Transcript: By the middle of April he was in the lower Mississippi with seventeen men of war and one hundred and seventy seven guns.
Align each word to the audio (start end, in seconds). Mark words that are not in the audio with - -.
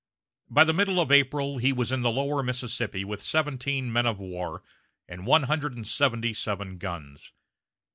By 0.49 0.63
the 0.63 0.73
middle 0.73 0.99
of 0.99 1.11
April 1.11 1.59
he 1.59 1.71
was 1.71 1.91
in 1.91 2.01
the 2.01 2.09
lower 2.09 2.41
Mississippi 2.41 3.05
with 3.05 3.21
seventeen 3.21 3.93
men 3.93 4.07
of 4.07 4.17
war 4.17 4.63
and 5.07 5.27
one 5.27 5.43
hundred 5.43 5.75
and 5.77 5.87
seventy 5.87 6.33
seven 6.33 6.79
guns. 6.79 7.31